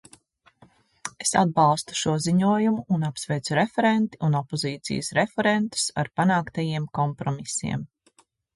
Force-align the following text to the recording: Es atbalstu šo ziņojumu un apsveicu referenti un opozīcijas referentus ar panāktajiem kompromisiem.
Es 1.25 1.33
atbalstu 1.41 1.97
šo 1.99 2.13
ziņojumu 2.27 2.85
un 2.97 3.05
apsveicu 3.11 3.59
referenti 3.61 4.21
un 4.29 4.39
opozīcijas 4.41 5.13
referentus 5.21 5.87
ar 6.05 6.13
panāktajiem 6.21 6.91
kompromisiem. 7.03 7.89